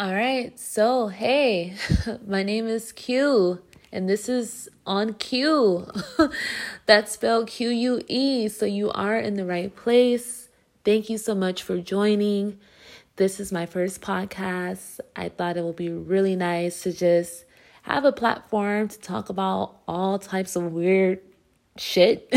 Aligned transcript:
All 0.00 0.14
right, 0.14 0.58
so 0.58 1.08
hey, 1.08 1.74
my 2.26 2.42
name 2.42 2.66
is 2.66 2.90
Q, 2.90 3.60
and 3.92 4.08
this 4.08 4.30
is 4.30 4.66
on 4.86 5.12
Q. 5.12 5.92
That's 6.86 7.12
spelled 7.12 7.48
Q 7.48 7.68
U 7.68 8.00
E, 8.08 8.48
so 8.48 8.64
you 8.64 8.90
are 8.92 9.18
in 9.18 9.34
the 9.34 9.44
right 9.44 9.76
place. 9.76 10.48
Thank 10.86 11.10
you 11.10 11.18
so 11.18 11.34
much 11.34 11.62
for 11.62 11.76
joining. 11.76 12.58
This 13.16 13.38
is 13.38 13.52
my 13.52 13.66
first 13.66 14.00
podcast. 14.00 15.00
I 15.16 15.28
thought 15.28 15.58
it 15.58 15.64
would 15.64 15.76
be 15.76 15.90
really 15.90 16.34
nice 16.34 16.82
to 16.84 16.94
just 16.94 17.44
have 17.82 18.06
a 18.06 18.12
platform 18.12 18.88
to 18.88 18.98
talk 19.00 19.28
about 19.28 19.80
all 19.86 20.18
types 20.18 20.56
of 20.56 20.72
weird 20.72 21.20
shit. 21.76 22.34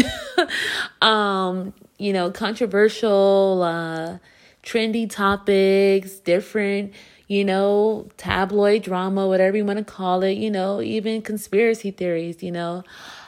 um, 1.02 1.74
you 1.98 2.12
know, 2.12 2.30
controversial, 2.30 3.64
uh, 3.64 4.18
trendy 4.64 5.10
topics, 5.10 6.14
different 6.20 6.94
you 7.28 7.44
know, 7.44 8.08
tabloid 8.18 8.84
drama, 8.84 9.28
whatever 9.28 9.58
you 9.58 9.66
want 9.66 9.80
to 9.80 9.86
call 9.86 10.24
it, 10.24 10.38
you 10.38 10.52
know, 10.52 10.82
even 10.82 11.22
conspiracy 11.22 11.90
theories, 11.92 12.44
you 12.44 12.52
know. 12.52 12.84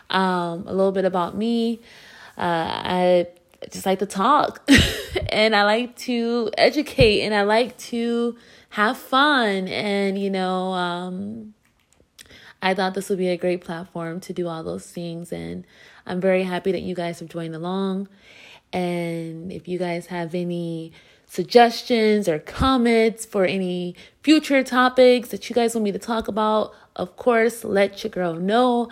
Um, 0.10 0.68
a 0.68 0.74
little 0.74 0.92
bit 0.92 1.06
about 1.06 1.36
me. 1.36 1.80
Uh, 2.38 2.70
I 2.70 3.28
just 3.72 3.86
like 3.86 4.00
to 4.00 4.06
talk 4.06 4.70
and 5.30 5.56
I 5.56 5.64
like 5.64 5.96
to 6.00 6.52
educate 6.58 7.22
and 7.22 7.34
I 7.34 7.44
like 7.44 7.78
to 7.90 8.36
have 8.70 8.98
fun. 8.98 9.68
And, 9.68 10.20
you 10.20 10.30
know, 10.30 10.74
um, 10.74 11.54
I 12.62 12.76
thought 12.76 12.94
this 12.94 13.10
would 13.10 13.18
be 13.18 13.30
a 13.30 13.38
great 13.38 13.62
platform 13.62 14.20
to 14.22 14.34
do 14.34 14.48
all 14.48 14.64
those 14.64 14.86
things. 14.86 15.32
And 15.32 15.66
I'm 16.06 16.22
very 16.22 16.44
happy 16.44 16.72
that 16.74 16.82
you 16.82 16.94
guys 16.94 17.20
have 17.22 17.30
joined 17.30 17.56
along. 17.56 18.08
And 18.72 19.52
if 19.52 19.68
you 19.68 19.80
guys 19.80 20.08
have 20.08 20.36
any 20.36 20.92
suggestions 21.28 22.28
or 22.28 22.40
comments 22.40 23.26
for 23.26 23.46
any 23.46 23.96
future 24.24 24.64
topics 24.64 25.30
that 25.30 25.50
you 25.50 25.56
guys 25.56 25.76
want 25.76 25.84
me 25.84 25.92
to 25.92 26.00
talk 26.00 26.28
about, 26.28 26.74
of 26.96 27.16
course, 27.18 27.64
let 27.64 28.04
your 28.04 28.12
girl 28.12 28.34
know. 28.34 28.90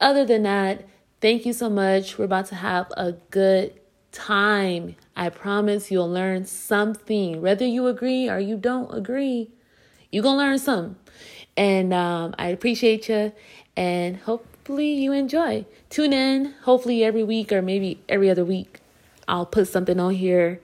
Other 0.00 0.24
than 0.24 0.42
that, 0.42 0.84
thank 1.20 1.46
you 1.46 1.52
so 1.52 1.70
much. 1.70 2.18
We're 2.18 2.26
about 2.26 2.46
to 2.46 2.54
have 2.54 2.92
a 2.96 3.12
good 3.30 3.72
time. 4.12 4.96
I 5.16 5.28
promise 5.30 5.90
you'll 5.90 6.10
learn 6.10 6.44
something. 6.44 7.40
Whether 7.40 7.64
you 7.64 7.86
agree 7.86 8.28
or 8.28 8.38
you 8.38 8.56
don't 8.56 8.92
agree, 8.92 9.50
you're 10.10 10.22
going 10.22 10.38
to 10.38 10.44
learn 10.44 10.58
something. 10.58 10.96
And 11.56 11.94
um, 11.94 12.34
I 12.38 12.48
appreciate 12.48 13.08
you. 13.08 13.32
And 13.76 14.18
hopefully 14.18 14.92
you 14.92 15.12
enjoy. 15.12 15.66
Tune 15.90 16.12
in, 16.12 16.54
hopefully 16.62 17.04
every 17.04 17.22
week 17.22 17.52
or 17.52 17.62
maybe 17.62 18.00
every 18.08 18.30
other 18.30 18.44
week. 18.44 18.80
I'll 19.28 19.46
put 19.46 19.68
something 19.68 19.98
on 19.98 20.14
here 20.14 20.60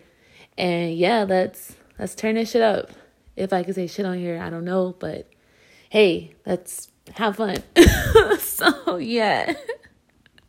and 0.58 0.94
yeah, 0.94 1.24
let's 1.28 1.76
let's 1.98 2.14
turn 2.14 2.34
this 2.34 2.50
shit 2.50 2.62
up. 2.62 2.90
If 3.36 3.52
I 3.52 3.62
could 3.62 3.74
say 3.74 3.86
shit 3.86 4.06
on 4.06 4.18
here, 4.18 4.40
I 4.40 4.50
don't 4.50 4.64
know, 4.64 4.94
but 4.98 5.28
hey, 5.88 6.34
let's 6.44 6.88
have 7.14 7.36
fun. 7.36 7.62
so 8.38 8.96
yeah. 8.96 9.54